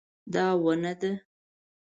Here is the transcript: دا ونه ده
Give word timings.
دا 0.33 0.45
ونه 0.63 0.91
ده 0.99 1.11